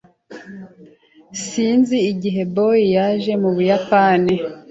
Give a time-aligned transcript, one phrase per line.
[1.45, 4.33] Sinzi igihe Bob yaje mu Buyapani.